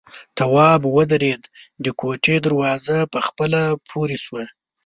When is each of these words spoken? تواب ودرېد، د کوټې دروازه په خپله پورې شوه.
تواب 0.37 0.81
ودرېد، 0.97 1.43
د 1.83 1.85
کوټې 1.99 2.35
دروازه 2.45 2.97
په 3.13 3.19
خپله 3.27 3.61
پورې 3.89 4.17
شوه. 4.23 4.43